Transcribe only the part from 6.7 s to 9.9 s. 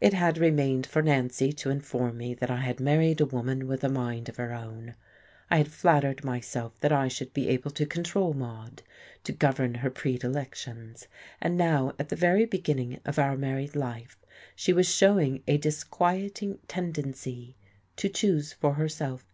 that I should be able to control Maude, to govern her